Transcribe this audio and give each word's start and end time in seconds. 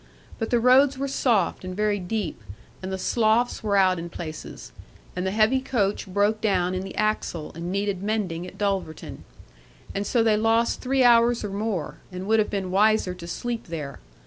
But 0.39 0.49
the 0.49 0.59
roads 0.59 0.97
were 0.97 1.07
soft 1.07 1.63
and 1.63 1.77
very 1.77 1.99
deep, 1.99 2.41
and 2.81 2.91
the 2.91 2.97
sloughs 2.97 3.61
were 3.61 3.77
out 3.77 3.99
in 3.99 4.09
places; 4.09 4.71
and 5.15 5.27
the 5.27 5.29
heavy 5.29 5.59
coach 5.61 6.07
broke 6.07 6.41
down 6.41 6.73
in 6.73 6.81
the 6.81 6.95
axle, 6.95 7.51
and 7.53 7.71
needed 7.71 8.01
mending 8.01 8.47
at 8.47 8.57
Dulverton; 8.57 9.23
and 9.93 10.07
so 10.07 10.23
they 10.23 10.37
lost 10.37 10.81
three 10.81 11.03
hours 11.03 11.43
or 11.43 11.51
more, 11.51 11.97
and 12.11 12.25
would 12.25 12.39
have 12.39 12.49
been 12.49 12.71
wiser 12.71 13.13
to 13.13 13.27
sleep 13.27 13.67
there. 13.67 13.99